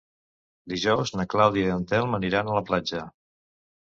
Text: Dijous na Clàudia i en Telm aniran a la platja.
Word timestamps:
Dijous 0.73 1.13
na 1.19 1.27
Clàudia 1.33 1.67
i 1.69 1.75
en 1.75 1.85
Telm 1.93 2.19
aniran 2.21 2.51
a 2.51 2.57
la 2.59 2.65
platja. 2.71 3.05